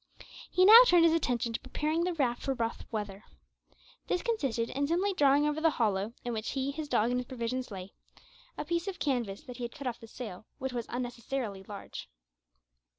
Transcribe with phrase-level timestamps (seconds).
[0.49, 3.23] He now turned his attention to preparing the raft for rough weather.
[4.07, 7.27] This consisted in simply drawing over the hollow in which he, his dog, and his
[7.27, 7.93] provisions lay
[8.57, 12.09] a piece of canvas that he had cut off the sail, which was unnecessarily large.